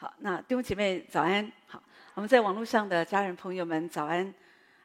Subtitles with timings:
[0.00, 1.52] 好，那弟兄姐妹早安。
[1.66, 1.82] 好，
[2.14, 4.26] 我们在网络上的家人朋友们早安。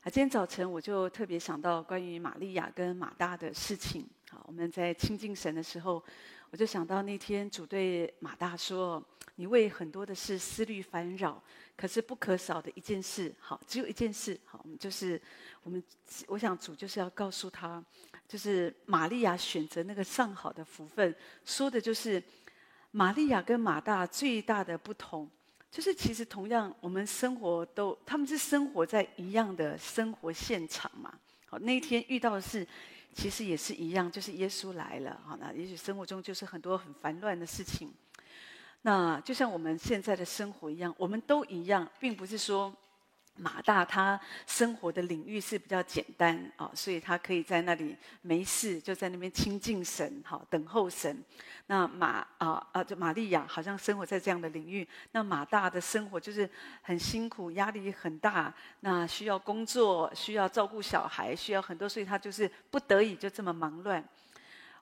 [0.02, 4.06] 啊，今天早晨我就特别想到关于玛利亚跟马大的事情。
[4.30, 6.04] 好，我们在亲近神的时候，
[6.50, 9.02] 我就想到那天主对马大说
[9.36, 11.42] ：“你为很多的事思虑烦扰，
[11.78, 15.22] 可是不可少的一件事，好，只有一件事，好，我们就是
[15.64, 15.82] 我们，
[16.28, 17.82] 我想主就是要告诉他，
[18.28, 22.22] 就是玛利亚选择那个上好的福分，说的就是。”
[22.96, 25.30] 玛利亚跟马大最大的不同，
[25.70, 31.14] 就是其实同样，我们生活都，他们是生活在一样的生活现场嘛。
[31.46, 32.66] 好，那一天遇到的事，
[33.14, 35.20] 其实也是一样，就是耶稣来了。
[35.26, 37.94] 好，那也许生活中就是很多很烦乱的事情。
[38.84, 42.74] 那就像我们现在的生活一样，我们都一样，并不是说。
[43.38, 51.22] 马大他生活的领域是比较简单啊，所以他可以在那里没事就在那边亲近神，好等候神。
[51.68, 54.88] 那马啊啊，就玛利亚好像生活在这样的领域。
[55.12, 56.50] 那马大的生活就是
[56.82, 64.02] 很辛苦，压力很大，那需要工作，需要照顾小孩，需要很多，所以他就是不得已就这么忙乱。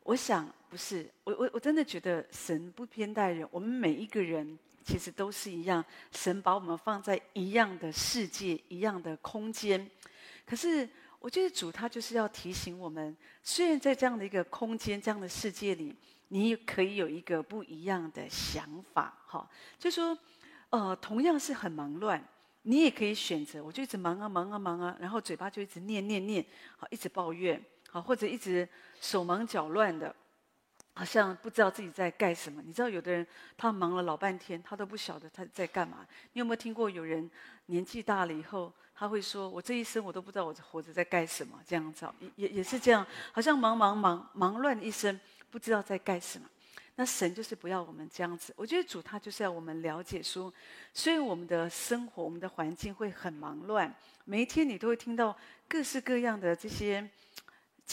[0.04, 4.60] 我想不是，我我我真的觉得神不偏待人，我们每一个人。
[4.84, 9.90] 其实都是一样，神把我们放在一样的世界、一样的空间。
[10.46, 10.88] 可是，
[11.20, 15.96] 我觉得主他就是要提醒我们，虽然在这样的一个空间、这样的世界里，
[16.28, 20.18] 你也可以有一个不一样的想法，哈，就说，
[20.70, 22.22] 呃，同样是很忙乱，
[22.64, 26.46] 你也可以选择，我就一直忙啊忙啊忙啊，然后嘴巴就一直念念念，
[26.76, 28.68] 好，一直抱怨，好，或者一直
[29.00, 30.14] 手忙脚乱的。
[30.94, 32.62] 好像不知道自己在干什么。
[32.64, 33.26] 你知道，有的人
[33.58, 36.06] 他忙了老半天，他都不晓得他在干嘛。
[36.34, 37.30] 你有没有听过有人
[37.66, 45.20] 年纪大了以后，他会说：“我这一生我都不知道我活着在干什么。”这样子也也是这样，好像忙忙忙忙乱一生，
[45.50, 46.48] 不知道在干什么。
[46.96, 48.54] 那神就是不要我们这样子。
[48.56, 50.54] 我觉得主他就是要我们了解说，
[50.94, 53.92] 虽然我们的生活、我们的环境会很忙乱，
[54.26, 55.36] 每一天你都会听到
[55.68, 57.10] 各式各样的这些。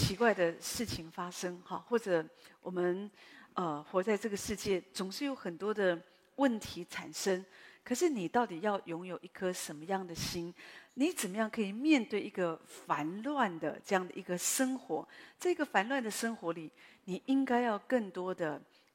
[0.00, 2.24] 奇怪的事情发生，哈，或者
[2.62, 3.08] 我们
[3.52, 6.00] 呃活在这个世界，总是有很多的
[6.36, 7.44] 问题产生。
[7.84, 10.54] 可是你到底要拥有一颗什么样的心？
[10.94, 15.06] 你怎么样可以面对一个烦乱的这样的一个生活？
[15.38, 16.72] 这个烦乱的生活里，
[17.04, 18.54] 你应该要更多的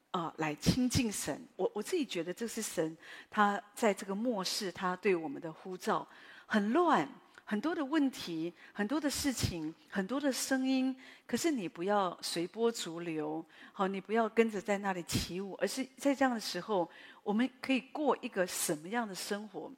[0.10, 1.40] 啊、呃、来亲近神。
[1.56, 2.98] 我我自己觉得这是神
[3.30, 6.08] 他在这个末世他对我们的呼召，
[6.48, 7.08] 很乱。
[7.48, 10.96] 很多的问题，很多的事情，很多的声音，
[11.28, 16.90] 可是你不要随波逐流，好，你不要跟着在那里起舞，而是在这样的时候，
[17.24, 19.72] 我们可以过一个什么样的生活？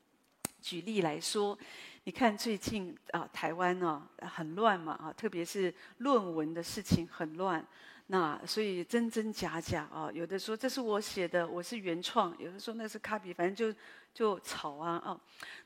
[0.61, 1.57] 举例来说，
[2.05, 7.65] 你看最近啊，台湾啊很乱嘛啊，特别是论文的事情很乱。
[8.09, 13.77] 那所以真真假假啊，有的说这是我写的，我是原创；有的说那是 copy，反正就
[14.13, 15.19] 就吵啊啊。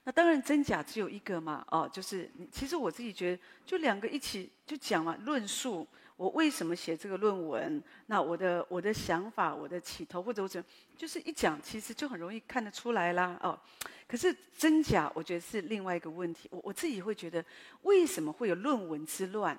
[0.05, 5.87] 那当然真假只有一个嘛，哦，就是其实我自己觉得，就两个一起就讲嘛，论述
[6.17, 10.63] 我为什么写这个论文，那我的我的想法，我的起头或者或者
[10.97, 13.59] 就是一讲，其实就很容易看得出来啦，哦。
[14.07, 16.49] 可是真假，我觉得是另外一个问题。
[16.51, 17.45] 我我自己会觉得，
[17.83, 19.57] 为什么会有论文之乱？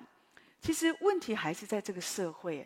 [0.63, 2.65] 其实问题还是在这个社会，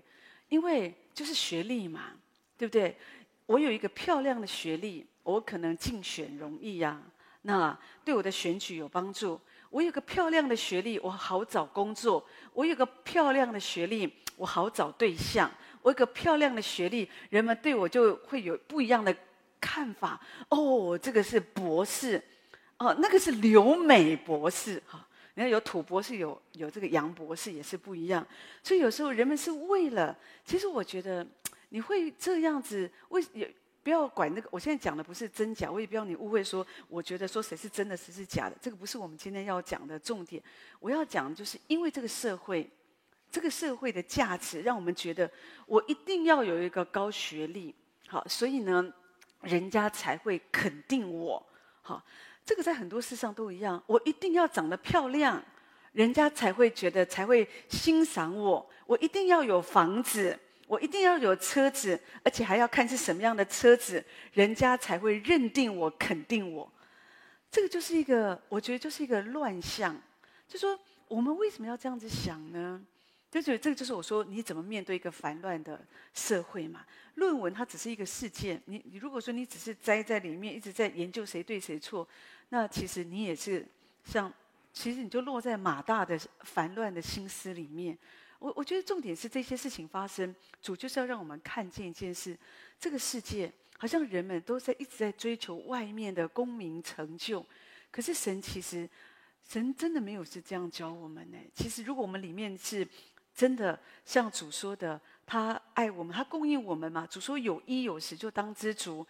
[0.49, 2.11] 因为就是学历嘛，
[2.55, 2.95] 对不对？
[3.47, 7.01] 我有一个漂亮的学历，我可能竞选容易呀，
[7.41, 7.75] 那
[8.05, 9.41] 对我的选举有帮助。
[9.71, 12.23] 我有个漂亮的学历，我好找工作。
[12.53, 15.49] 我有个漂亮的学历，我好找对象。
[15.81, 19.15] 我有个漂亮的学历，人们对我就会有不一样的
[19.59, 20.21] 看法。
[20.49, 22.23] 哦，这个是博士，
[22.77, 25.06] 哦，那个是留美博士，哈。
[25.37, 28.25] 你看，有土博士，有有这个洋博士，也是不一样。
[28.63, 31.25] 所以有时候人们是为了，其实我觉得
[31.69, 33.53] 你会这样子，为也
[33.83, 34.49] 不要管那个。
[34.51, 40.41] 我现在讲的不是真假，我也不要你误会说，我觉得说谁是真的，谁是假的，这个不是我们今天要讲的重点。
[40.79, 42.67] 我要讲就是因为这个社会，
[43.29, 45.29] 这个社会的价值，让我们觉得
[45.67, 47.75] 我一定要有一个高学历，
[48.07, 48.91] 好，所以呢，
[49.41, 51.45] 人家才会肯定我，
[51.83, 52.03] 好。
[52.47, 55.43] 这个在很多事上都一样，我一定要长得漂亮，
[55.91, 58.65] 人家才会觉得，才会欣赏我。
[58.85, 64.01] 我一定要有房子，我一定要有车子，而且还要看是什么样的车子，
[64.31, 66.71] 人家才会认定我、肯定我。
[67.51, 70.01] 这个就是一个，我觉得就是一个乱象。
[70.47, 70.79] 就说
[71.09, 72.81] 我们为什么要这样子想呢？
[73.29, 76.85] 就是这个，就是我说你怎么面对一个烦乱的社会嘛？
[77.15, 82.07] 论文它只是一个事件，你你如果说你只是栽在里面，一直在研究谁对谁错。
[82.49, 83.65] 那其实你也是
[84.03, 84.31] 像，
[84.71, 87.97] 其实你就落在马大的烦乱的心思里面。
[88.39, 92.37] 我我觉得重点是这些事情发生，主就是要让我们看见一件事：
[92.79, 97.43] 这个世界好像人们都在一直在追求外面的功名成就，
[97.91, 98.87] 可是神其实，
[99.43, 101.37] 神真的没有是这样教我们呢。
[101.53, 102.87] 其实，如果我们里面是
[103.33, 107.07] 真的像主说的，他爱我们，他供应我们嘛。
[107.07, 109.05] 主说有衣有食就当知足。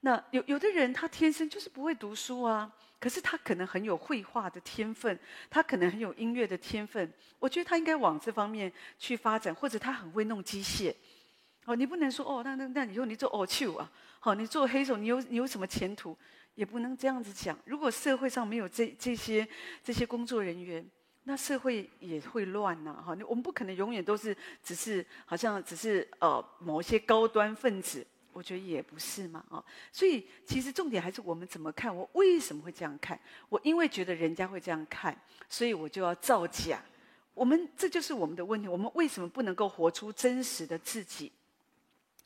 [0.00, 5.18] 那有有的人他天生就是不会读书啊，可是他可能很有绘画的天分，
[5.50, 7.12] 他可能很有音乐的天分。
[7.38, 10.94] 我觉得他应该往这方面去发展，或者他很会弄机械。
[11.66, 16.16] 哦，你不能说哦，那那那以后你做哦秀啊，好，你做黑手，你有你有什么前途？
[16.54, 17.58] 也不能这样子讲。
[17.64, 19.46] 如果社会上没有这这些
[19.84, 20.84] 这些工作人员，
[21.24, 22.92] 那社会也会乱呐。
[23.06, 29.44] 哈，我们不可能永远都是只是好像只是呃某一些高端分子，我觉得也不是嘛。
[29.50, 31.94] 啊，所以其实重点还是我们怎么看。
[31.94, 33.18] 我为什么会这样看？
[33.48, 35.16] 我因为觉得人家会这样看，
[35.48, 36.82] 所以我就要造假。
[37.34, 38.68] 我们这就是我们的问题。
[38.68, 41.32] 我们为什么不能够活出真实的自己？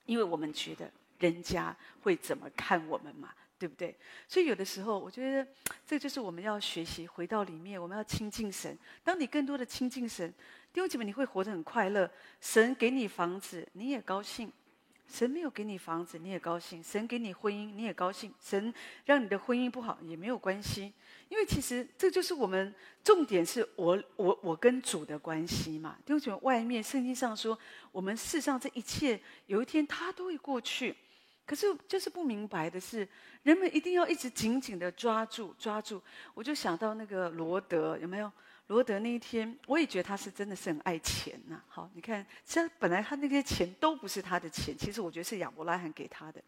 [0.07, 3.97] 因为我们觉得人家会怎么看我们嘛，对不对？
[4.29, 5.47] 所以有的时候，我觉得
[5.87, 8.77] 这就是我们要学习回到里面，我们要亲近神。
[9.03, 10.29] 当你更多的亲近神，
[10.73, 12.11] 弟兄姐妹，你会活得很快乐。
[12.41, 14.53] 神给你房子，你也高兴。
[15.07, 18.73] 神没有给你房子，你也高兴；神给你婚姻，你也高兴；神
[19.05, 20.93] 让你的婚姻不好也没有关系，
[21.29, 25.97] 因为其实这就是我们重点是我我我跟主的关系嘛。
[26.05, 27.57] 弟兄姐妹，外面圣经上说，
[27.93, 30.95] 我们世上这一切有一天它都会过去，
[31.47, 33.07] 可是就是不明白的是，
[33.43, 36.03] 人们一定要一直紧紧的抓住抓住。
[36.33, 38.33] 我就想到那个罗德，有没有？
[38.69, 41.61] 罗德那一天，我也觉得他是真的是很爱钱呐。
[41.69, 46.43] 好，你看，其实本来他那些钱都不是他的钱，其实我觉得是亚伯拉罕给他的。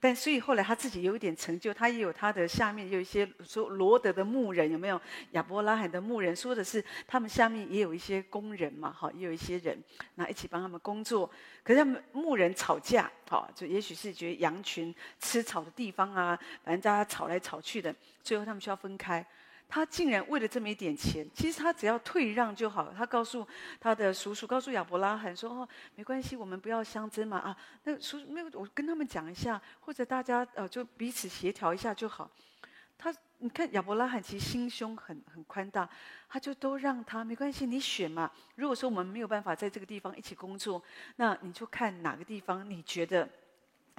[0.00, 5.00] 但所以后来他自己有一点成就，他也有他的下面有一些说罗德的牧人有没有？
[5.32, 9.80] 亚伯拉罕的牧人说的是他们下面也有一些工人嘛，哈，也有一些人，
[10.14, 11.30] 那一起帮他们工作。
[11.62, 17.94] 可是他们牧人吵架，好，就也许是觉得羊群吃草的地方啊，反正大家吵来吵去的，
[18.24, 19.24] 最后他们需要分开。
[19.74, 22.92] 他竟然为了这么一点钱，其实他只要退让就好。
[22.92, 23.46] 他告诉
[23.80, 27.56] 他的叔叔，告诉亚伯拉罕说：“哦，没关系，我们不要相争嘛啊。
[27.84, 32.30] 那叔叔没有，我跟他们讲一下，或者大家呃就彼此协调一下就好。”
[32.98, 35.88] 他你看亚伯拉罕其实心胸很很宽大，
[36.28, 38.30] 他就都让他没关系，你选嘛。
[38.56, 40.82] 如果说我们没有办法在这个地方一起工作，
[41.16, 43.26] 那你就看哪个地方你觉得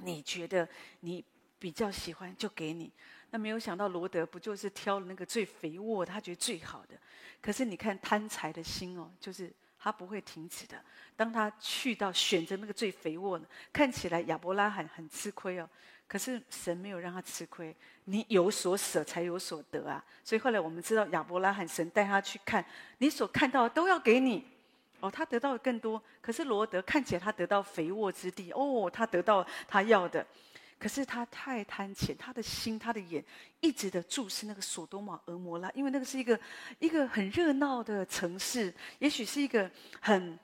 [0.03, 1.25] 你觉得你
[1.57, 2.91] 比较喜欢，就给你。
[3.33, 6.95] 那没有想到罗德不就是挑了那个最肥沃，他觉得最好的。
[7.41, 10.79] 可是你看贪财的心哦，就是他不会停止的。
[11.15, 13.43] 当他去到选择那个最肥沃的，
[13.73, 15.67] 看起来亚伯拉罕很吃亏哦。
[16.07, 20.05] 可是神没有让他吃亏，你有所舍才有所得啊。
[20.23, 22.63] 所以后来我们知道亚伯拉罕，神带他去看，
[22.99, 24.45] 你所看到的都要给你
[24.99, 25.09] 哦。
[25.09, 30.23] 他得到的更多，可是罗德看起来他得到肥沃之地哦，他得到他要的。
[30.83, 33.23] 可是他太贪钱，他的心、他的眼
[33.61, 36.37] 一直的注视那个索多玛、俄摩拉，因为那个是一个
[36.77, 39.71] 一个很热闹的城市，也许是一个
[40.01, 40.37] 很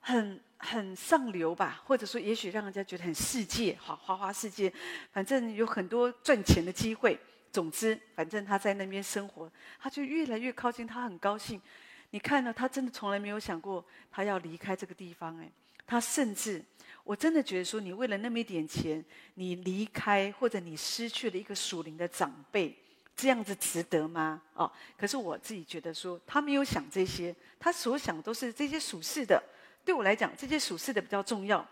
[0.00, 4.72] 很很上流吧，或者说也许让人家觉得很世界，好花花世界，
[5.12, 7.16] 反正有很多赚钱的机会。
[7.52, 9.48] 总之，反正他在那边生活，
[9.78, 11.62] 他就越来越靠近，他很高兴。
[12.10, 12.52] 你看呢？
[12.52, 15.48] 他真的从来没有想过他要离开这个地方，哎，
[15.86, 16.64] 他甚至。
[17.04, 19.04] 我真的觉得说，你为了那么一点钱，
[19.34, 22.76] 你离开或者你失去了一个属灵的长辈，
[23.16, 24.40] 这样子值得吗？
[24.54, 29.42] 哦，可是我自己觉得说，他没有想这些，他所想都是这些属世的。
[29.84, 31.66] 对我来讲，这些属世的比较重要。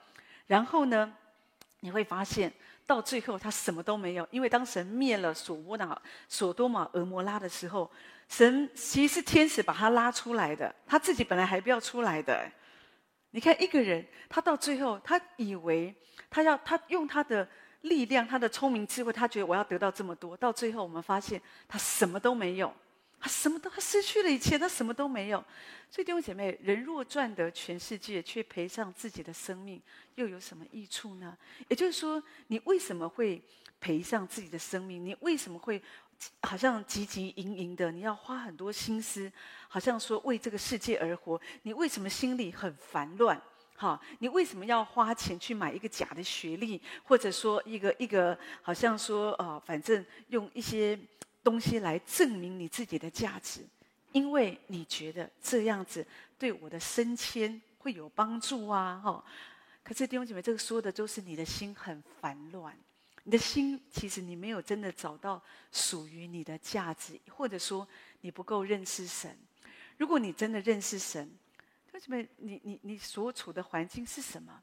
[0.49, 1.15] 然后呢，
[1.79, 2.53] 你会发现
[2.85, 7.89] 到最后他什么都没有，因为当神灭了所多玛、所多玛、俄摩拉的时候，
[8.29, 12.51] 神其实是天使把他拉出来的，他自己本来还不要出来的。
[13.33, 15.95] 你看一个人，他到最后，他以为
[16.29, 17.49] 他要他用他的
[17.83, 20.37] 力量、他的聪明智慧，他觉得我要得到这么多。
[20.37, 22.75] 到最后，我们发现他什么都没有，
[23.21, 25.39] 他什么都他失去了一切，他什么都没有。
[25.91, 29.81] 所以弟兄姐妹，人若赚得全世界，却赔上自己的生命，
[30.17, 31.37] 又有什么益处呢？
[31.69, 33.41] 也就是说，你为什么会
[33.81, 35.05] 赔上自己的生命？
[35.05, 35.81] 你为什么会？
[36.43, 39.31] 好像汲汲营营的，你要花很多心思，
[39.69, 41.41] 好像说为这个世界而活。
[41.63, 43.41] 你为什么心里很烦乱？
[43.77, 50.99] 哈，你为什么要花钱去买一个假的学历，或者说一个一个好像说呃，反正用一些
[51.43, 53.65] 东西来证明你自己的价值？
[54.13, 56.07] 因为你觉得这样子
[56.39, 59.25] 对我的升迁会有帮助啊，哈。
[59.83, 62.77] 可是弟兄姐妹，这个说的都是你的心很烦乱。
[63.31, 67.87] 你的心其实你没有真的找到属于你的价值，或者说
[68.23, 69.39] 你不够认识神。
[69.99, 71.31] 如果你真的认识神，
[71.93, 74.61] 为什么你你你所处的环境是什么？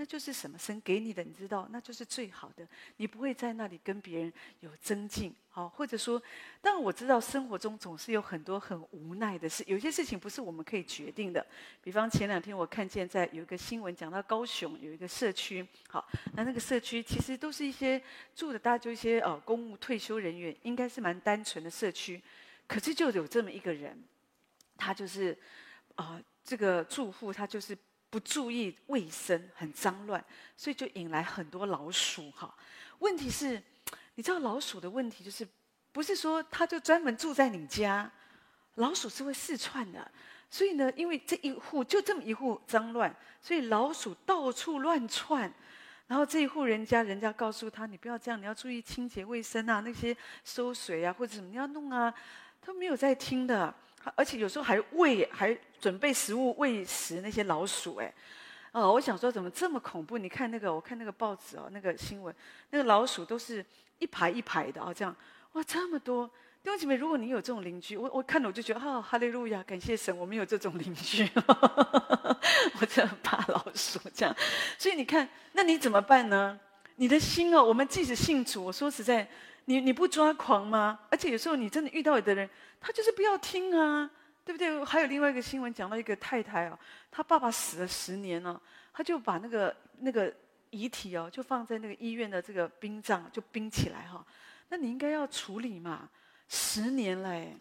[0.00, 0.56] 那就是什么？
[0.56, 2.66] 神给你的，你知道，那就是最好的。
[2.96, 6.20] 你不会在那里跟别人有增进，好，或者说，
[6.62, 11.46] 但我知道生活中总是有很多很无奈的事，有些事情不是我们可以决定的。
[11.82, 18.02] 比方前两天我看见在有一个新闻讲到高雄有一个社区，好，那那个社区其实都是一些
[18.34, 22.18] 住的大家就一些呃公务退休人员，应该是蛮单纯的社区，
[22.66, 24.02] 可是就有这么一个人，
[24.78, 25.36] 他就是
[25.96, 27.76] 啊、呃、这个住户他就是。
[28.10, 30.22] 不注意卫生，很脏乱，
[30.56, 32.52] 所以就引来很多老鼠哈。
[32.98, 33.62] 问题是，
[34.16, 35.46] 你知道老鼠的问题就是，
[35.92, 38.10] 不是说它就专门住在你家，
[38.74, 40.10] 老鼠是会四窜的。
[40.50, 45.52] 所以呢，因为这一户就这么一户脏乱，所以老鼠到处乱窜。
[46.08, 52.12] 然后这一户人家，人家告诉他，你不要这样，你要注意清洁卫生啊，那些收水啊或者什么你要弄啊，
[52.60, 53.72] 他没有在听的。
[54.16, 58.12] 而且有时候还喂，还准备食物喂食那些老鼠，哎，
[58.72, 60.18] 哦，我想说怎么这么恐怖？
[60.18, 62.34] 你看那个，我看那个报纸哦，那个新闻，
[62.70, 63.64] 那个老鼠都是
[63.98, 65.14] 一排一排的哦，这样，
[65.52, 66.26] 哇，这么多！
[66.62, 71.26] 弟兄姐妹，如果你有这种邻居，我我看了我就觉得，哦，哈利路亚，感谢神，我没有这种邻居，
[72.78, 74.36] 我真的怕老鼠这样。
[74.78, 76.60] 所以你看，那你怎么办呢？
[76.96, 79.26] 你的心哦，我们即使信主，我说实在。
[79.66, 80.98] 你你不抓狂吗？
[81.10, 82.48] 而且有时候你真的遇到有的人，
[82.80, 84.10] 他就是不要听啊，
[84.44, 84.84] 对不对？
[84.84, 86.78] 还有另外一个新闻讲到一个太太哦，
[87.10, 88.60] 她爸爸死了十年了，
[88.92, 90.34] 她就把那个那个
[90.70, 94.24] 遗体哦，就放在那个医院的这个殡葬，就冰起来哈。
[94.68, 96.08] 那你应该要处理嘛？
[96.48, 97.56] 十年嘞，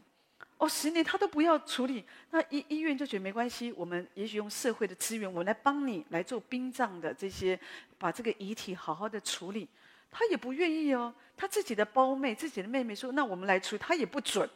[0.58, 7.60] 哦，十年他都不要处理，那医医院就觉得没关系，我们也许用社会的资源，我来帮你来做殡葬的这些，
[7.98, 9.68] 把这个遗体好好的处理。
[10.12, 14.50] 他也不愿意哦，他自己的胞妹、自己的妹妹说：“那我们来处理。”他也不准。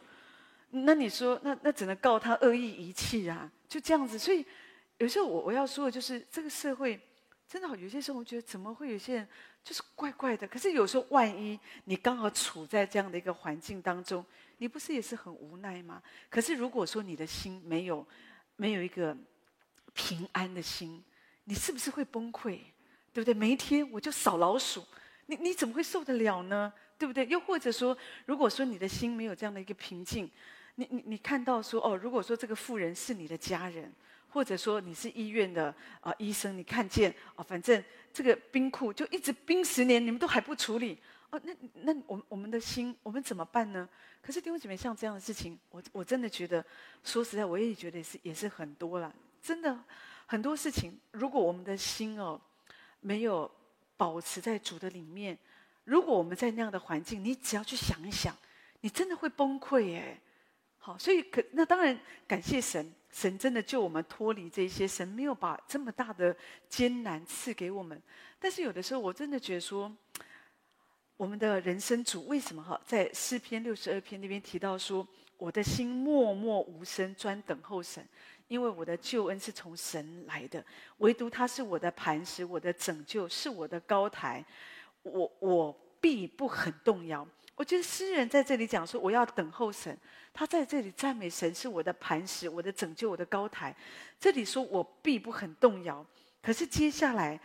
[0.74, 3.50] 那你说，那那只能告他恶意遗弃啊？
[3.68, 4.18] 就这样子。
[4.18, 4.44] 所以
[4.98, 7.00] 有时候我我要说的就是，这个社会
[7.48, 9.28] 真的好，有些时候我觉得怎么会有些人
[9.62, 10.46] 就是怪怪的？
[10.48, 14.24] 可是有时候万一你刚好处在这样的一个环境当中，
[14.58, 16.02] 你不是也是很无奈吗？
[16.28, 18.06] 可是如果说你的心没有
[18.56, 19.16] 没有一个
[19.92, 21.02] 平安的心，
[21.44, 22.58] 你是不是会崩溃？
[23.12, 23.32] 对不对？
[23.32, 24.84] 每一天我就扫老鼠。
[25.26, 26.72] 你你怎么会受得了呢？
[26.98, 27.26] 对不对？
[27.26, 30.30] 又或者说，如果说你的心没有这样的一个平静，
[30.76, 33.92] 你你你看到说哦，如果说这个妇人是你的家人，
[34.28, 40.98] 或者说你是医院的啊、医生，你看见啊、哦，反正这个冰库就一直冰十年，你们都还不处理
[41.30, 43.88] 哦，那那我我们的心我们怎么办呢？
[44.22, 46.64] 可是弟兄姐妹，像这样的事情，我我真的觉得，
[47.02, 49.78] 说实在，我也觉得也是也是很多了，真的
[50.26, 52.40] 很多事情，如果我们的心哦
[53.00, 53.50] 没有。
[53.96, 55.38] 保持在主的里面。
[55.84, 58.36] 如果我们在那样的环境，你只要去想一想，
[58.80, 60.20] 你真的会崩溃耶。
[60.86, 61.98] 好，所以可那当然
[62.28, 66.36] 感谢神，神真的救我们脱离这些，神没有把这么大的
[66.68, 67.98] 艰难赐给我们。
[68.38, 69.90] 但是有的时候，我真的觉得说，
[71.16, 78.06] 我们的人生主为什么哈，在诗篇六十二篇那边提到说，我的心默默无声，专等候神。
[78.48, 80.62] 因为我的救恩是从神来的，
[80.98, 84.44] 唯独他是我的磐石，我的拯救是我的高台，
[85.02, 87.26] 我我必不很动摇。
[87.56, 89.96] 我觉得诗人在这里讲说，我要等候神，
[90.34, 93.74] 他在这里赞美神是我的磐石，我的拯救，我的高台。
[94.18, 96.04] 这里说我必不很动摇，
[96.42, 97.40] 可是接下来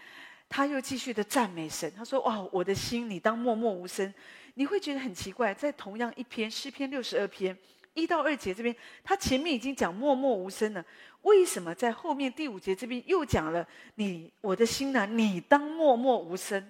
[0.50, 4.12] 他又继续的赞美神，他说：“哦，我的心，你当默默无声。”
[4.56, 7.56] 你会觉得很奇怪，在同样一篇诗篇六十二篇。
[7.94, 10.84] 一到二节这边，他前面已经讲默默无声了，
[11.22, 13.66] 为什么在后面第五节这边又讲了
[13.96, 15.06] 你我的心呢？
[15.06, 16.62] 你当默默无声。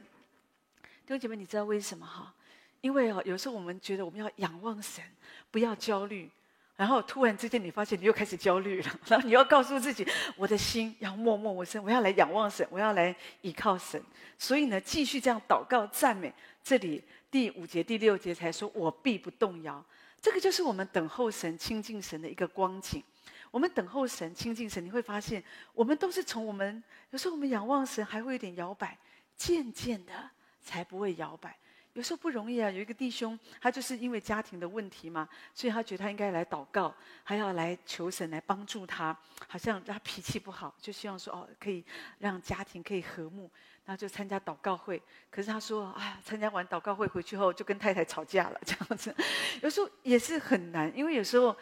[0.81, 2.33] 弟兄姐妹，你知道为什么哈？
[2.81, 5.03] 因为哦，有时候我们觉得我们要仰望神，
[5.51, 6.29] 不要焦虑，
[6.75, 14.01] 然后突然之间你发现你又开始焦虑了，然后你要告诉自己，我的心要默默无声，我要来仰望神，我要来倚靠神。
[14.37, 16.33] 所以呢，继续这样祷告赞美。
[16.63, 19.83] 这里第五节、第六节才说，我必不动摇。
[20.21, 23.03] 这个就是我们等候神、亲近神的一个光景。
[23.51, 25.43] 我们等候神、亲近神，你会发现，
[25.73, 28.97] 我们都是从我们有时候我们仰望神还会有点摇摆，
[29.35, 30.13] 渐渐的
[30.61, 31.57] 才不会摇摆。
[31.93, 32.69] 有时候不容易啊。
[32.69, 36.93] 有一个弟兄，他就是因为家庭的问题嘛，所以他觉得他应该来祷告，
[37.23, 39.17] 还要来求神来帮助他。
[39.47, 41.83] 好像他脾气不好，就希望说哦，可以
[42.19, 43.49] 让家庭可以和睦。
[43.85, 49.15] 然后就参加祷告会，可是他说：“啊，参加完祷告会回去后，就跟太太吵架了， 这样子。
[49.63, 51.57] 有时候也是很难，因为有时候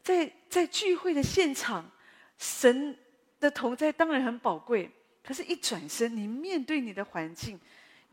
[0.00, 1.90] 在在聚会的现场，
[2.38, 2.96] 神
[3.40, 4.88] 的同在当然很宝贵，
[5.24, 7.58] 可是，一转身，你面对你的环境，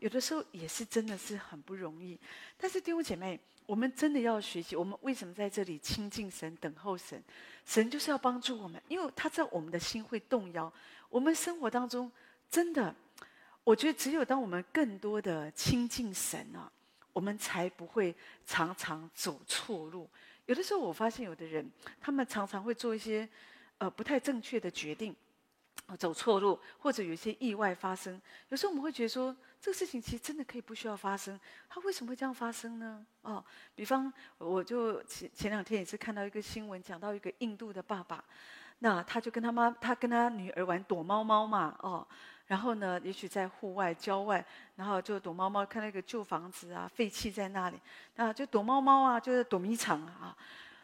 [0.00, 2.18] 有的时候也是真的是很不容易。
[2.58, 7.22] 但是弟兄姐妹，我们真的要学习，我们为什么在这里亲近神、等候神？
[7.64, 10.72] 神就是要帮助我们，因为他在我们的心会动摇，
[11.08, 12.10] 我们生活当中
[12.50, 12.92] 真的。
[13.62, 16.72] 我觉得只有当我们更多的亲近神啊，
[17.12, 18.16] 我们才不会
[18.46, 20.08] 常常走错路。
[20.46, 23.28] 有的时候我发现有的人，他们常常会做一些
[23.78, 25.14] 呃不太正确的决定，
[25.96, 28.20] 走错路，或者有一些意外发生。
[28.48, 33.04] 有时候我们会觉得说，这个事情其实真的可以不需要发生，他为什么会这样发生呢？
[33.22, 33.44] 哦，
[33.74, 38.24] 比方我就前前两天也是看到一个新闻，讲到一个印度的爸爸，
[38.78, 42.06] 那他就跟他妈，他跟他女儿玩躲猫猫嘛，哦。
[42.46, 44.44] 然后呢，也许在户外、郊外，
[44.74, 47.80] 然后就躲猫猫，看那个旧房子啊，废弃在那里，
[48.16, 50.36] 啊，就躲猫猫啊，就是躲迷藏啊。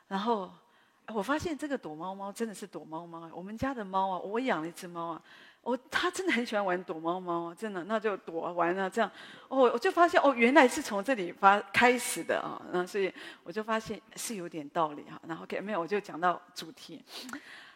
[0.07, 0.49] 然后
[1.15, 3.31] 我发现这个躲猫猫真的是躲猫猫。
[3.35, 5.23] 我们家的猫啊，我养了一只猫啊，
[5.63, 9.11] 我它真的很喜欢玩躲猫猫，真的，那就躲玩啊这样。
[9.49, 13.13] 哦，我就发现哦，原来是从这里发开始的啊，那所以
[13.45, 15.21] 我就发现是有点道理哈。
[15.27, 17.05] 然后 OK，没有，我就讲到主题。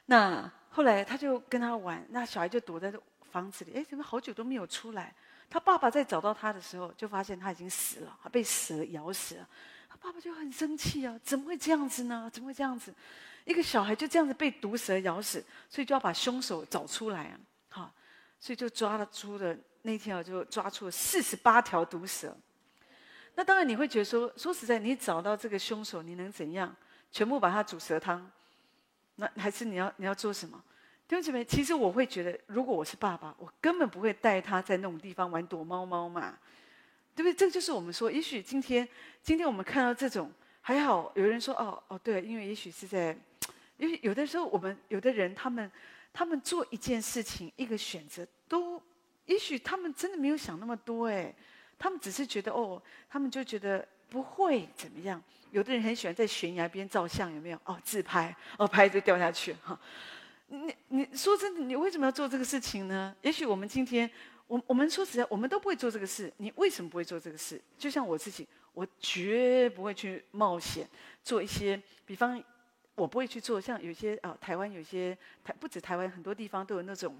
[0.06, 2.92] 那后来他就跟他玩，那小孩就躲在。
[3.30, 5.14] 房子里，哎，怎么好久都没有出来？
[5.48, 9.46] 他爸爸在找到他的时候，就发现他已经死了，被蛇咬死了。
[10.00, 12.28] 爸爸就很生气啊，怎么会这样子呢？
[12.32, 12.92] 怎么会这样子？
[13.44, 17.40] 一个小孩就这样子被毒蛇咬死，所以就要把凶手找出来啊！
[17.68, 17.94] 好，
[18.38, 22.36] 所以就抓了出了那天啊，就抓出了四十八条毒蛇。
[23.34, 26.74] 那当然你会觉得说，说实在，你找到这个凶手，你能怎样？
[27.12, 28.30] 全部把他煮蛇汤？
[29.16, 30.62] 那还是你要你要做什么？
[31.08, 36.38] 弟兄姐妹，其实我会觉得，如果我是爸爸，我根本不会带他在那种地方玩躲猫猫嘛，
[37.20, 37.34] 对不对？
[37.34, 38.88] 这就是我们说，也许今天，
[39.22, 43.14] 今天我们看到这种还好，有人说哦哦，对，因为也许是在，
[43.76, 45.70] 因为有的时候我们有的人，他们
[46.14, 48.82] 他们做一件事情，一个选择，都
[49.26, 51.34] 也许他们真的没有想那么多，哎，
[51.78, 55.22] 他们只是觉得哦，他们就觉得不会怎么样。
[55.50, 57.60] 有的人很喜欢在悬崖边照相，有没有？
[57.64, 59.78] 哦，自拍，哦，拍就掉下去，哈。
[60.48, 63.14] 你你说真的，你为什么要做这个事情呢？
[63.20, 64.10] 也许我们今天，
[64.50, 66.32] 我我们说实在，我们都不会做这个事。
[66.38, 67.60] 你为什么不会做这个事？
[67.78, 70.88] 就像我自己，我绝不会去冒险
[71.22, 72.42] 做一些，比方
[72.96, 77.16] 我不会去做像有些啊，台湾有些台不止台湾，很多地方都有那种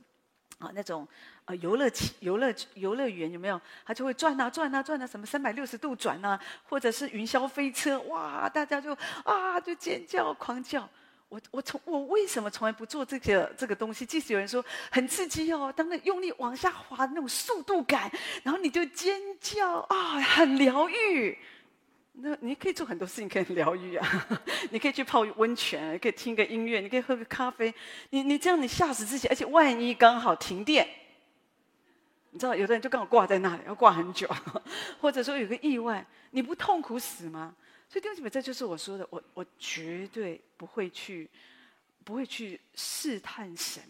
[0.58, 1.06] 啊那种
[1.44, 3.60] 啊游乐器游乐游乐园有没有？
[3.86, 10.88] 它就会转啊转啊转啊，什么三百六十度转啊，或者是云霄飞车，哇，大家就啊就尖叫狂叫。
[11.30, 14.04] 我我从我为什么从来不做这个这个东西？
[14.04, 18.10] 即使有人说很刺激哦，当那用力往下滑的那种速度感，
[18.42, 21.38] 然后你就尖叫啊，很疗愈。
[22.14, 24.28] 那你可以做很多事情，可以疗愈啊。
[24.70, 27.72] 你可以去泡温泉，可以听个音乐，你可以喝个咖啡。
[28.10, 30.86] 你你这样你吓死自己，而且万一刚好停电，
[32.32, 34.28] 你知道有的人就刚好挂在那里，要挂很久，
[35.00, 37.54] 或者说有个意外，你不痛苦死吗？
[37.90, 41.28] 所以弟兄姊妹，这就是我说的，我我绝对不会去，
[42.04, 43.82] 不会去试探神。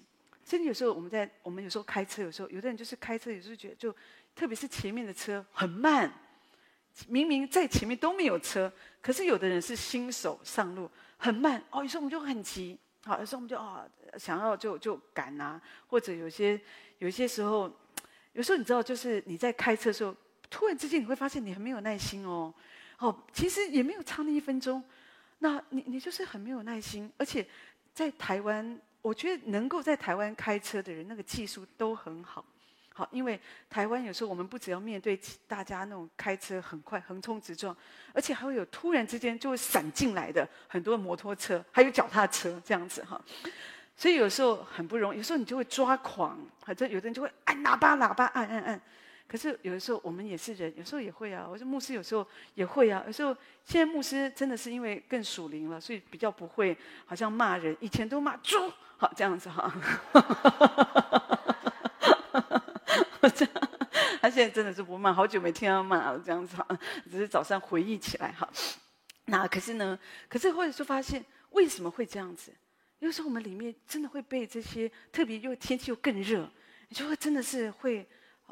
[0.42, 3.94] 甚至有时候我们在我们有时候开车，有时候有的人就是开车，有时候觉得就
[4.34, 6.10] 特别是前面的车很慢，
[7.08, 13.86] 明明在前面都没有车，可是有的人是新手上路很慢哦，有时候我们就很急，好，有时候我们就啊、
[14.16, 16.58] 想要就就赶啊，或者有些
[17.00, 17.70] 有些时候，
[18.32, 20.16] 有时候你知道，就是你在开车的时候，
[20.48, 22.52] 突然之间你会发现你很没有耐心哦。
[23.00, 24.82] 哦，其实也没有差那一分钟，
[25.38, 27.46] 那你你就是很没有耐心，而且
[27.94, 32.44] 在台湾，我觉得能够在台湾开车的人，那个技术都很好，
[32.92, 37.74] 好，因为台湾有时候我们不只要面对大家那种开车很快横冲直撞，
[38.12, 43.18] 而且还会有突然之间就会闪进来的很多摩托车，还有脚踏车这样子哈，
[43.96, 48.80] 所以有时候很不容易，有时候你就会抓狂，反正有的人就会按喇叭，喇叭按按按。
[49.30, 51.46] 可是有的时候我们也是人，有时候也会啊。
[51.48, 53.00] 我说牧师有时候也会啊。
[53.06, 53.32] 有时候
[53.64, 57.76] 现在牧师真的是因为更属灵了，所以比较不会好像骂人。
[57.78, 58.56] 以前都骂猪，
[58.96, 59.72] 好这样子哈。
[63.36, 63.54] 这样，
[64.20, 66.66] 他现在真的是不骂，好久没听他骂了这样子哈。
[67.08, 68.50] 只是早上回忆起来哈。
[69.26, 69.96] 那可是呢？
[70.28, 72.52] 可是或者说发现为什么会这样子？
[72.98, 76.50] 有时候我们里面真的会被这些，特别又天气又更热，
[76.90, 78.04] 就会真的是会。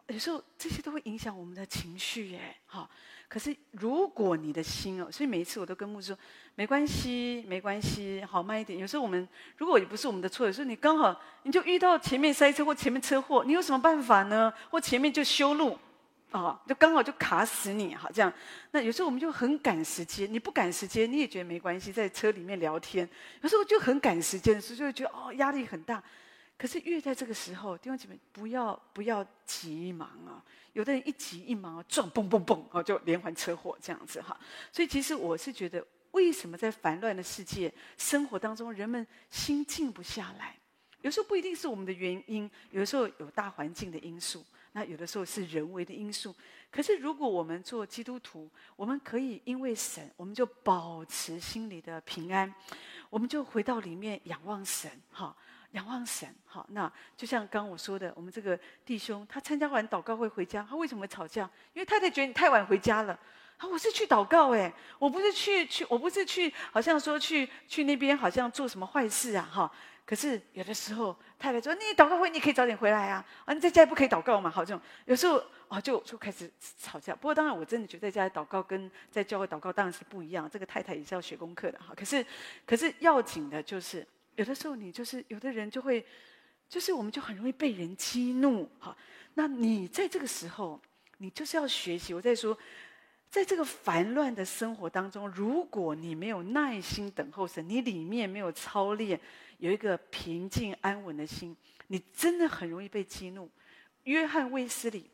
[0.08, 2.88] 有时候这些都会影响我们的情绪耶，哈。
[3.28, 6.18] 可是如果你的心哦，所以每一次我都跟牧师说，
[6.54, 8.78] 没关系，没关系，好慢一点。
[8.78, 14.50] 有时候我们如果也不是我们的错，有时候你刚好你就遇到前面塞车或前面车祸，你有什么办法呢？
[14.70, 15.78] 或前面就修路，
[16.30, 18.32] 啊，就刚好就卡死你，好这样。
[18.70, 23.06] 那有时候我们就很赶时间，你不赶时间你也觉得没关系，在车里面聊天。
[23.42, 26.02] 有时候就很赶时间的时候，就会觉得哦压力很大。
[26.58, 30.44] 可是越在这个时候，弟兄姐妹不要不要急忙啊！
[30.72, 34.36] 有的人一急一忙啊，撞嘣嘣嘣啊，就连环车祸这样子哈。
[34.72, 40.56] 所以其实我是觉得，为什么在烦乱的世界生活当中，人们心静不下来？
[41.02, 44.44] 有时候不一定是我们的原因，有的时候有大环境的因素。
[44.72, 46.34] 那有的时候是人为的因素。
[46.70, 52.52] 可是如果我们做基督徒，我们可以因为神，我们就保持心里的平安，
[53.08, 55.34] 我们就回到里面仰望神，哈，
[55.72, 56.66] 仰望神，好。
[56.70, 61.48] 那就像刚刚我说的，我们这个弟兄，他参加完祷告会回家，他为什么吵架？
[61.74, 63.18] 因为太太觉得你太晚回家了。
[63.58, 69.70] 啊，我是去祷告哎，我不是去去，我不是去，好像说去去那边，好像做什么坏事啊哈。
[70.06, 76.50] 可是有的时候，太太说：“你祷告会你可以早点回来啊，啊，你在家也不可以祷告嘛。”好，这种有时候啊，就就开始
[76.80, 77.14] 吵架。
[77.14, 80.48] 不过当然，我真的觉得在家祷告跟在教会祷告当然是不一样。
[80.48, 81.92] 这个太太也是要学功课的哈。
[81.94, 82.24] 可是，
[82.64, 84.06] 可是要紧的就是，
[84.38, 86.06] 有的时候你就是有的人就会，
[86.68, 88.96] 就是我们就很容易被人激怒哈。
[89.34, 90.80] 那你在这个时候，
[91.16, 92.14] 你就是要学习。
[92.14, 92.56] 我在说，
[93.28, 99.20] 在这个烦乱的生活当中，如果你没有耐心等候神，你里面没有操练。
[99.58, 101.56] 有一个平静安稳的心，
[101.88, 103.50] 你真的很容易被激怒。
[104.04, 105.10] 约翰卫斯理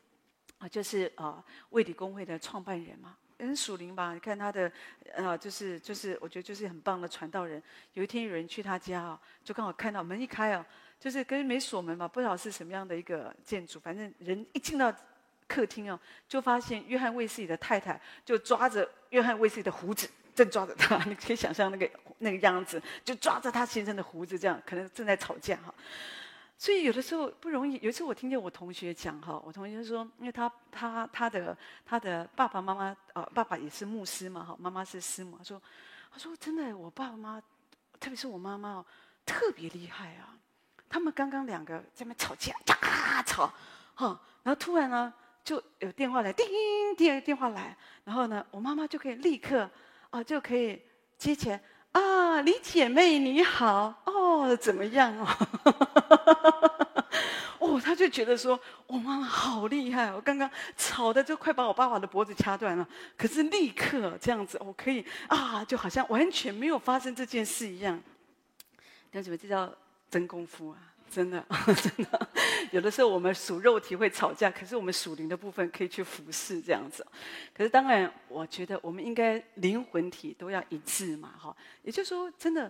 [0.59, 4.13] 啊，就是啊卫理公会的创办人嘛，很属灵吧？
[4.13, 4.71] 你看他的
[5.15, 7.61] 啊，就是就是，我觉得就是很棒的传道人。
[7.93, 10.65] 有一天有人去他家啊，就刚好看到门一开啊，
[10.99, 14.93] 就是跟没锁门嘛，不知道是什么样的一个建筑，反正人一进到
[15.47, 20.09] 客厅啊，就发现约翰卫斯理的太太就抓着约翰卫斯理的胡子。
[20.33, 25.73] 正抓着他，你可以想象那个那个样子，就抓着他先生的胡子，这样可能正在吵架哈。
[26.57, 27.79] 所以有的时候不容易。
[27.81, 35.61] 有一次我听见我同学讲哈，我同学说，因为他他他的他的爸爸妈妈啊，爸爸也是牧师嘛哈，妈妈是师母，他说
[36.11, 37.41] 他说真的，我爸爸妈妈，
[37.99, 38.85] 特别是我妈妈哦，
[39.25, 40.37] 特别厉害啊。
[40.89, 43.51] 他们刚刚两个在那吵架，啊吵
[43.93, 45.13] 哈，然后突然呢
[45.43, 46.45] 就有电话来，叮
[46.97, 49.69] 叮电话来，然后呢我妈妈就可以立刻。
[50.11, 50.81] 啊，就可以
[51.17, 51.61] 接起来
[51.95, 52.41] 啊！
[52.41, 55.25] 李姐妹你好哦，怎么样哦？
[57.59, 62.85] 哦，他就觉得说，我妈妈好厉害，我刚刚吵的就快把我爸爸的脖子掐断了，
[63.17, 67.97] 可是立刻这样子，我可以啊，就好像完全没有发生这件事一样。
[69.13, 69.73] 同学们，这叫
[70.11, 70.77] 真功夫啊！
[71.09, 71.45] 真的，
[71.81, 72.29] 真的，
[72.71, 77.05] 有的时候我们属肉体会吵架，可是我们属灵的部分可以去服侍这样子。
[77.53, 81.55] 可是当然，我觉得我们应该灵魂体都要一致嘛，哈。
[81.83, 82.69] 也就是说，真的，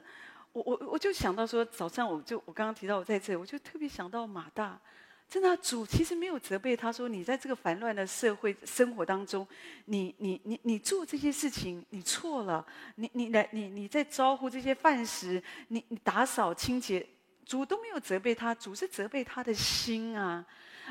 [0.53, 4.79] 我我我就想到说，早上我就我刚刚提到我在这，我就特别想到马大，
[5.27, 9.47] 真的主其实没有责备他说，你在这个烦乱的社会生活当中，
[9.85, 12.63] 你你你你做这些事情你错了，
[12.95, 17.03] 你你来你你在招呼这些饭食，你你打扫清洁。
[17.45, 20.45] 主都没有责备他，主是责备他的心啊！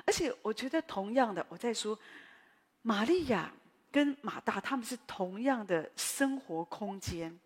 [0.06, 1.98] 而且我觉得同样的，我在说，
[2.82, 3.52] 玛利亚
[3.90, 7.36] 跟马大他们是同样的生活空间，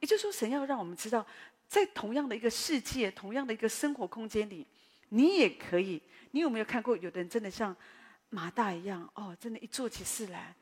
[0.00, 1.26] 也就是说，神要让我们知道，
[1.66, 4.66] 在同样的一个世界、同样的一个生活空间里，
[5.08, 6.00] 你也可以。
[6.30, 7.74] 你有没有看过有的人真的像
[8.30, 9.08] 马大一样？
[9.14, 10.54] 哦，真的，一做起事来，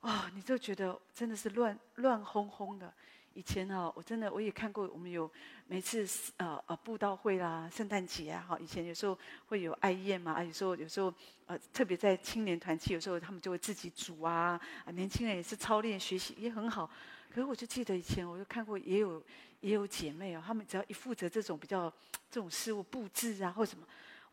[0.00, 2.92] 哦，你就觉得真的是乱乱哄哄的。
[3.34, 5.28] 以前哈，我真的我也看过，我们有
[5.66, 11.12] 每次呃呃布道会啦、圣诞节啊，哈，以前有时候会有爱宴嘛，啊，有时候有时候
[11.46, 16.88] 呃特别在青年团契，有时候他们就会自己煮啊，啊，年轻人也是操练学习也很好。
[17.28, 19.20] 可是我就记得以前我就看过，也有
[19.60, 21.92] 也有姐妹哦，她们只要一负责这种比较
[22.30, 23.84] 这种事务布置啊或什么，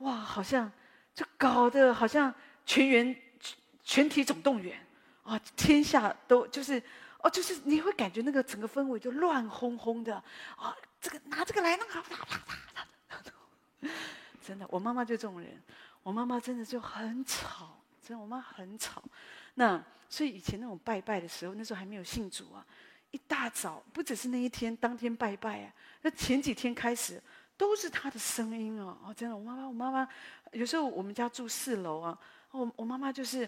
[0.05, 0.71] 哇，好像
[1.15, 2.31] 就搞得好像
[2.67, 3.15] 全员
[3.83, 4.79] 全体总动员
[5.23, 6.81] 啊，天下都就是。
[7.23, 10.15] 哦，就是你会感觉那个整个氛围就乱哄哄的，
[10.57, 12.03] 哦，这个拿这个来，那个，
[14.41, 15.61] 真的，我妈妈就这种人，
[16.01, 19.03] 我妈妈真的就很吵，真的，我妈很吵。
[19.53, 22.65] 那所以以前那种拜拜的时候，那时候还没有信主啊，
[23.11, 27.21] 一大早不只是那一天当天拜拜啊，那前几天开始
[27.55, 30.07] 都是她的声音哦，哦，真的，我妈妈，我妈妈
[30.53, 32.17] 有时候我们家住四楼啊，
[32.49, 33.47] 我我妈妈就是。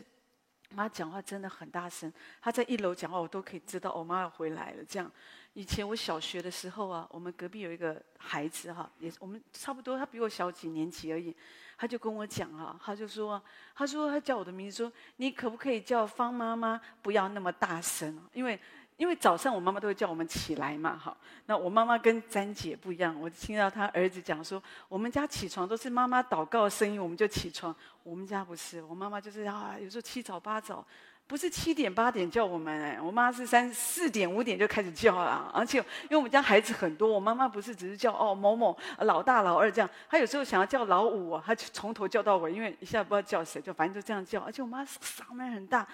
[0.74, 4.84] 妈讲话真的很大声，她在一楼讲话，我都可以知道我妈要回来了。
[4.86, 5.12] 这样，
[5.54, 11.36] 以前我小学的时候啊，我们隔壁有一个孩子哈，也我们差不多，他比我小几年级而已，
[11.78, 13.42] 他就跟我讲啊，他就说，
[13.76, 18.60] 他说他叫我的名字，说你可不可以叫方妈妈，不要那么大声，因为。
[18.97, 21.15] 因为早上我妈妈都会叫我们起来嘛，哈。
[21.45, 27.75] 那我妈妈跟詹姐不一样，我听到她儿子讲说，我们家起床都是妈妈祷告的声音，我们就起床。
[28.03, 30.86] 我们家不是，我妈妈就是啊，有时候七早八早，
[31.25, 35.49] 不是七点八点叫我们，哎，我妈是三四点五点就开始叫了。
[35.53, 44.41] 而且因为我们家孩子很多，我妈妈不是只是叫哦某某老大老二这样，她有时候想要叫老五啊，她就从头叫到尾，因为一下不知道叫谁，就反正就这样叫。
[44.41, 45.88] 而且我妈嗓门很大。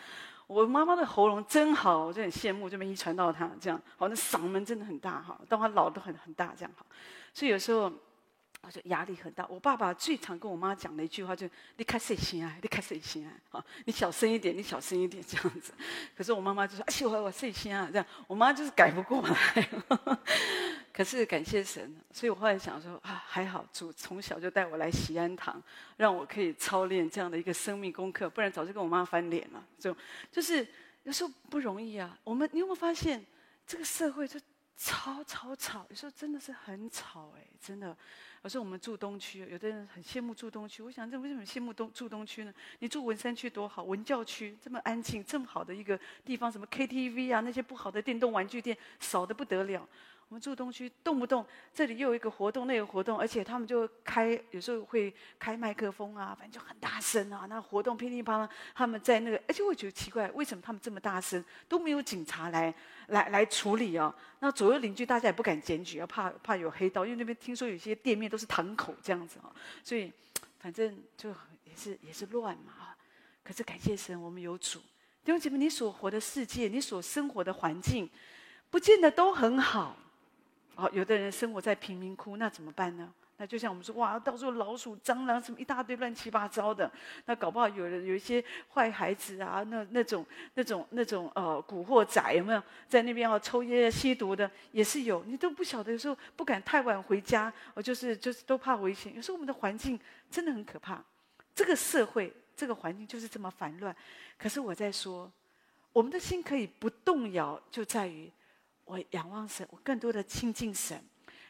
[0.50, 3.80] 我妈妈的喉咙真好，我就很羡慕，就没遗传到她这样。
[3.96, 6.84] 好，那嗓门真的很大哈，到她老都很很大这样哈。
[7.36, 7.94] 所以有时候
[8.62, 9.46] 我就压力很大。
[9.48, 15.74] 我爸爸最常跟我妈讲的一句话就：“你开细心啊，你开细心啊，啊，你小声一点，你小声一点这样子。”
[16.16, 19.70] 可是我妈妈就说：“哎，我我细心啊，这样。”我妈就是改不过来。
[20.94, 25.62] 可是感谢神，所以我后来想说啊，还好主从小就带我来喜安堂，
[25.96, 29.66] 让我可以操练这样的一个生命功课，不然早就跟我妈翻脸了。
[29.80, 29.96] 就
[30.30, 30.68] 就是
[31.04, 32.20] 有时候不容易啊。
[32.26, 33.26] 我们你有没有发现，
[33.66, 34.38] 这个社会就
[34.76, 37.96] 吵吵吵，有时候真的是很吵哎，真的。
[38.42, 40.82] 我说我们住东区，有的人很羡慕住东区。
[40.82, 42.54] 我想，这为什么羡慕东住东区呢？
[42.80, 49.88] 你住文山区多好，文教区这么安静，这么好的一个地方，什么 KTV 啊，那些不好的电动玩具店少的不得了。
[50.30, 57.48] 我们住东区，动不动这里又有一个活动，那个活动，而且他们就开，有时候会开麦克风啊，反正就很大声啊。
[57.50, 62.72] 那活动噼里啪啦，他们在那个，而且我觉得奇怪，为什么他们这么大声，都没有警察来
[63.08, 64.16] 来来处理啊？
[64.38, 69.50] 那左右邻居大家也不敢检举，怕怕有黑道，因为那边听说有些店面都是堂口这样子啊，
[69.84, 70.14] 所以
[70.60, 71.30] 反正就
[71.64, 72.96] 也是也是乱嘛。
[73.44, 74.78] 可是感谢神，我们有主。
[75.26, 78.08] 弟兄姐妹，你所活的世界，你所生活的环境，
[78.70, 79.98] 不见得都很好。
[80.80, 83.12] 好，有的人生活在贫民窟，那怎么办呢？
[83.42, 86.92] 那就像我们说，哇，到处老鼠、蟑螂，什么一大堆乱七八糟的。
[87.26, 95.24] 那搞不好有人有一些坏孩子啊，那那种、那种、那种呃，古惑仔有没有在那边要抽烟、吸毒的，也是有。
[95.24, 99.16] 你都不晓得，有时候不敢太晚回家，我就是就是都怕危险。
[99.16, 99.98] 有时候我们的环境
[100.30, 101.02] 真的很可怕，
[101.56, 103.96] 这个社会、这个环境就是这么烦乱。
[104.38, 105.32] 可是我在说，
[105.94, 108.30] 我们的心可以不动摇，就在于。
[108.90, 111.00] 我仰望神，我更多的亲近神，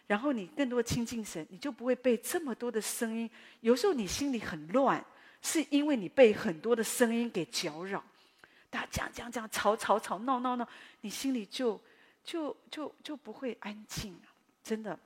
[0.08, 3.30] 然后你更多亲近神，你就不会被这么多的声音。
[3.62, 5.02] 有时候你心里很乱，
[5.42, 8.04] 是因为你被很多的声音给搅扰。
[8.70, 10.68] 大家讲讲讲，吵吵吵，闹闹闹，
[11.00, 11.80] 你心里就
[12.26, 14.20] 就就就不会安静。
[14.62, 15.00] 真的，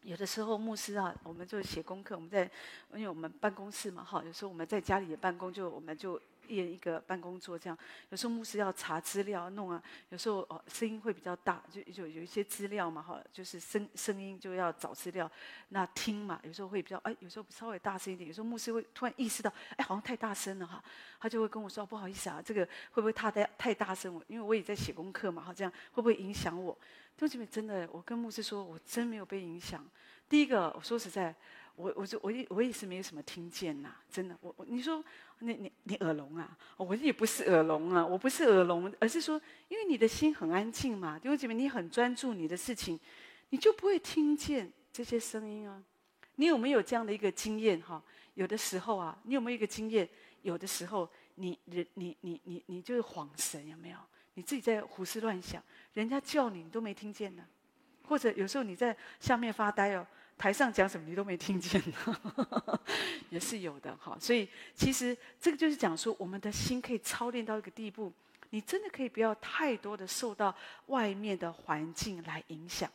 [0.00, 2.50] 有的时候牧师啊，我们就写功课，我们在
[2.94, 6.18] 因为我们办公室嘛，哈，有时候我们在家里也办公，就我们就。
[6.48, 7.78] 一人一个办公桌，这样
[8.10, 15.30] 有时候牧师要查资料弄啊，有时候哦声音会比较大，就就有一些资料嘛哈，就是声声音就要找资料，
[15.68, 20.82] 那听嘛，有时候会比较哎，有时候稍微大声一点，有时候牧师会突然意识到哎，好像太大声了哈，
[21.20, 24.14] 他就会跟我说不好意思啊，这个会不会太太太大声？
[24.14, 26.72] 我因为我也在写功课嘛哈，这样会不会影响我？
[27.16, 29.84] 弟兄姐妹，真的，我跟牧师说，我真没有被影响。
[30.28, 31.34] 第一个，我说实在。
[31.76, 34.36] 我我就我也我也是没有什么听见呐，真的。
[34.40, 35.04] 我我你说
[35.40, 36.56] 你你你耳聋啊？
[36.78, 42.98] 我也不是耳聋啊，我不是耳聋，而是说，因为你的心很安静嘛，弟兄姐妹，你很专注你的事情，
[43.50, 45.82] 你就不会听见这些声音啊。
[46.36, 48.02] 你有没有这样的一个经验哈？
[48.34, 50.08] 有的时候啊，你有没有一个经验？
[50.42, 53.98] 有的时候你你你你你你就是恍神，有没有？
[54.34, 55.62] 你自己在胡思乱想，
[55.92, 57.44] 人家叫你你都没听见呢，
[58.04, 60.06] 或者有时候你在下面发呆哦。
[60.38, 61.82] 台上讲什么你都没听见，
[63.30, 64.16] 也是有的哈。
[64.20, 68.12] 所以其实这个就是讲说，我们的心可以操练到一个地步，
[68.50, 70.54] 你真的可以不要太多的受到
[70.86, 72.90] 外面的环境来影响。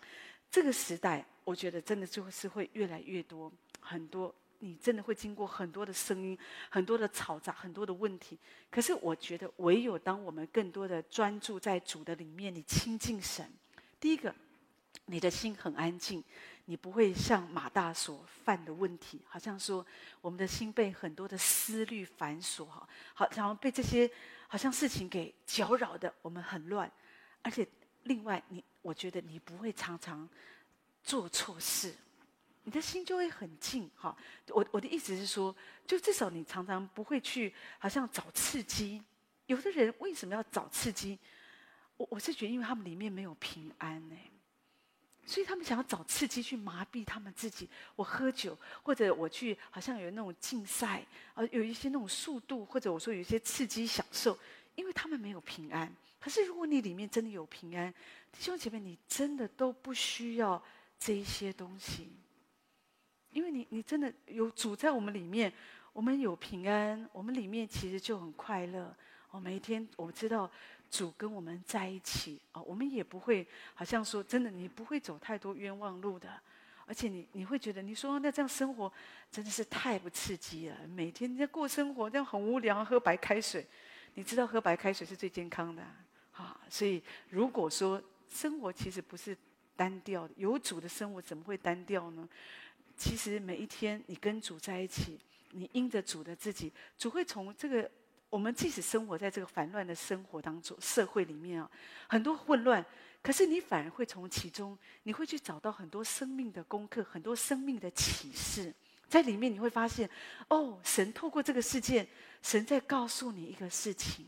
[0.49, 6.37] 这个时代，我觉得真的就是会越来越多，很多你真的会经过很多的声音、
[6.69, 8.37] 很多的嘈杂、很多的问题。
[8.69, 13.51] 可是我觉得，唯有当我们更多的专注在主的里面，你亲近神，
[13.99, 14.35] 第一个，
[15.05, 16.23] 你的心很安静。
[16.65, 19.85] 你不会像马大所犯的问题，好像说
[20.21, 24.09] 我们的心被很多的思虑繁琐哈，好像被这些
[24.47, 26.89] 好像事情给搅扰的，我们很乱。
[27.41, 27.67] 而且
[28.03, 30.29] 另外，你我觉得你不会常常
[31.03, 31.93] 做错事，
[32.63, 34.15] 你的心就会很静哈。
[34.49, 35.53] 我我的意思是说，
[35.85, 39.03] 就至少你常常不会去好像找刺激。
[39.47, 41.19] 有的人为什么要找刺激？
[41.97, 44.15] 我我是觉得，因为他们里面没有平安呢。
[45.25, 47.69] 所以他们想要找刺激去麻痹他们自己。
[47.95, 51.05] 我喝酒，或者我去，好像有那种竞赛，
[51.35, 54.37] 呃，有一些那种速度，或者我说有一些刺激享受，
[54.75, 55.93] 因为他们没有平安。
[56.19, 57.93] 可是如果你里面真的有平安，
[58.31, 60.61] 弟兄姐妹，你真的都不需要
[60.99, 62.09] 这一些东西，
[63.31, 65.51] 因为你你真的有主在我们里面，
[65.93, 68.93] 我们有平安，我们里面其实就很快乐。
[69.29, 70.51] 我每一天我知道。
[70.91, 76.29] 主跟我们在一起啊，我们也不会好像说真的，你不会走太多冤枉路的，
[76.85, 78.91] 而且你你会觉得，你说那这样生活
[79.31, 83.65] 真的是太不刺激了，每天在过生活这样很无聊，喝白开水，
[84.15, 85.81] 你知道喝白开水是最健康的
[86.33, 89.35] 啊，所以如果说生活其实不是
[89.77, 92.27] 单调的，有主的生活怎么会单调呢？
[92.97, 95.17] 其实每一天你跟主在一起，
[95.51, 97.89] 你因着主的自己，主会从这个。
[98.31, 101.69] 我们即使生活在这个烦乱的生活当中，社会里面啊，
[102.07, 102.83] 很多混乱，
[103.21, 108.73] 可是你反而会从其中，你会去找到很多生命的功课，很多生命的启示，
[109.09, 110.09] 在里面你会发现，
[110.47, 112.07] 哦，神透过这个事件，
[112.41, 114.25] 神在告诉你一个事情，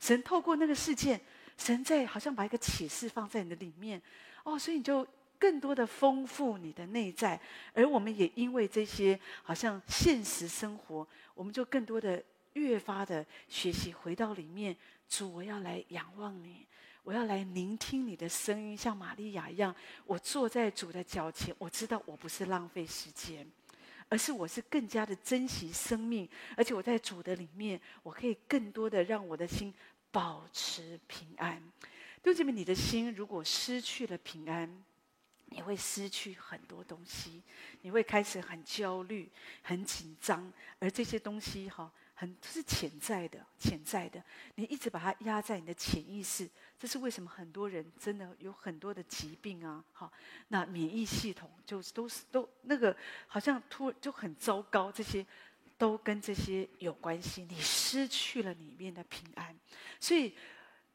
[0.00, 1.20] 神透过那个事件，
[1.56, 4.02] 神在好像把一个启示放在你的里面，
[4.42, 5.06] 哦，所以你就。
[5.36, 7.38] 更多的丰富你的内在，
[7.74, 12.22] 而我们也因为这些好像现实生活，我们就更多的
[12.54, 14.76] 越发的学习回到里面。
[15.06, 16.66] 主，我要来仰望你，
[17.02, 19.72] 我要来聆听你的声音，像玛利亚一样，
[20.06, 23.46] 我坐在主的脚前，我知道我不是浪费时间，
[24.08, 29.72] 而是我是更加的珍惜生命，而且我在主的里面，我可以更多的让我的心
[30.10, 31.62] 保持平安。
[32.22, 34.84] 弟兄姐妹，你的心如果失去了平安，
[35.46, 37.42] 你会失去很多东西，
[37.82, 39.30] 你会开始很焦虑、
[39.62, 44.22] 很紧张，而这些东西哈，很是潜在的、潜在的。
[44.54, 46.48] 你一直把它压在你的潜意识，
[46.78, 49.84] 这是为什么很多人真的有很多的疾病啊？
[49.92, 50.10] 好，
[50.48, 52.96] 那免疫系统就都是都那个
[53.26, 55.26] 好像突就很糟糕，这些
[55.76, 57.46] 都跟这些有关系。
[57.50, 59.54] 你失去了里面的平安，
[60.00, 60.34] 所以。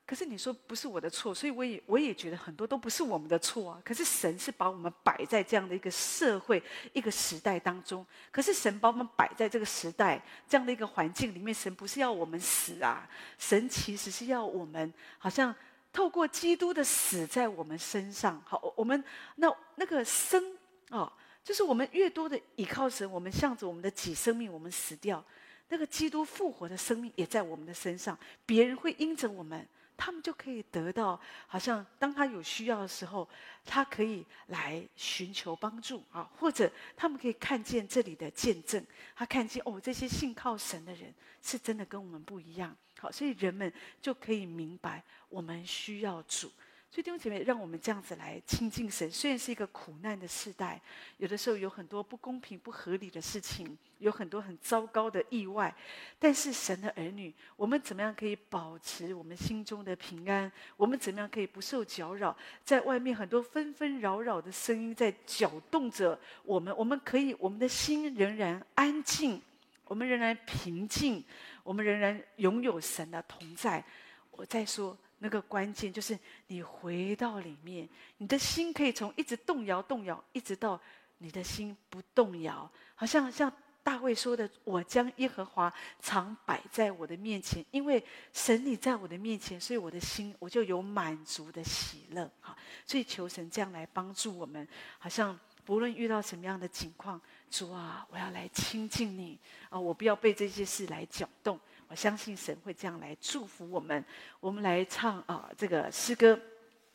[0.09, 3.79] 可是你说不是我的错，所以我也我也觉得很多都不是我们的错啊。
[3.85, 8.03] 可是神是把我们摆在这样的一个社会、一个时代当中。
[8.31, 15.53] 可是神把我们摆在这个时代这样的一个环境里面，神不是要我们死啊，神其实是要我们好像
[15.93, 18.41] 透过基督的死在我们身上。
[18.43, 19.03] 好，我们
[19.35, 20.43] 那那个生
[20.89, 25.23] 哦，就是我们越多的倚靠神，我们向着我们的己生命，我们死掉，
[25.67, 28.17] 那个基督复活的生命也在我们的身上，
[28.47, 29.67] 别人会因着我们。
[30.01, 33.27] 他们就可以得到，好像当他有需要的时候，
[33.65, 38.81] 他可以来寻求帮助啊，或者他们可以看见这里的见证，
[39.13, 46.49] 他看见哦，这些信靠神的人是真的跟我们不一样，好，所以人们就可以明白我们需要主。
[46.91, 49.09] 所以弟兄姐妹，让我们这样子来亲近神。
[49.11, 50.81] 虽然是一个苦难的时代，
[51.17, 55.71] 有的时候有很多不公平、不合理的事情，有很多很糟糕的意外，
[56.17, 60.51] 但是神的儿女，我们怎么样可以保持我们心中的平安？
[60.77, 62.35] 我们怎么样可以不受搅扰？
[62.65, 69.39] 在外面很多纷纷扰扰的声音在搅动着我们，我们可以，我们的心仍然安静，
[69.85, 71.23] 我们仍然平静，
[71.61, 73.85] 我们仍然拥有神的同在。
[74.31, 74.97] 我再说。
[75.19, 80.79] 那个关键就是你回到里面，你的心可以从一直动摇、动摇，一直到
[81.17, 82.69] 你的心不动摇。
[82.95, 83.51] 好像像
[83.83, 88.03] 大卫说的：“我将耶和华常摆在我的面前，因为
[88.33, 92.55] 神你在我的面前，所以我的心我就有满足的喜乐。”好，
[92.85, 94.67] 所以求神这样来帮助我们。
[94.97, 101.59] 好像不论遇到什么样的情况，主啊，我要来亲近你啊，我不要被这些事来搅动。
[101.89, 104.05] 我相信神会这样来祝福我们。
[104.39, 106.39] 我们来唱啊、这个诗歌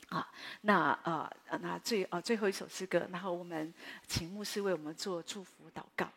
[0.09, 0.27] 啊，
[0.63, 3.75] 那啊、呃，那最啊最后一首诗歌，然后我们
[4.07, 6.09] 请牧师为我们做祝福祷告。